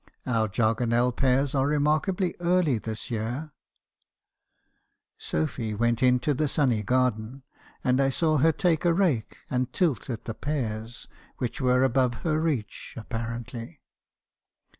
Our 0.25 0.47
jargonelle 0.47 1.11
pears 1.11 1.53
are 1.53 1.67
remarkably 1.67 2.33
early 2.39 2.79
this 2.79 3.11
year.' 3.11 3.51
"Sophy 5.19 5.75
went 5.75 6.01
into 6.01 6.33
the 6.33 6.47
sunny 6.47 6.81
garden, 6.81 7.43
and 7.83 8.01
I 8.01 8.09
saw 8.09 8.37
her 8.37 8.51
take 8.51 8.83
a 8.83 8.95
rake 8.95 9.37
and 9.47 9.71
tilt 9.71 10.09
at 10.09 10.25
the 10.25 10.33
pears, 10.33 11.07
which 11.37 11.61
were 11.61 11.83
above 11.83 12.15
her 12.25 12.41
reach, 12.41 12.95
ap 12.97 13.09
parently. 13.09 13.77